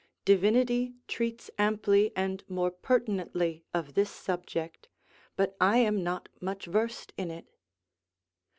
[0.25, 4.89] Divinity treats amply and more pertinently of this subject,
[5.35, 7.53] but I am not much versed in it.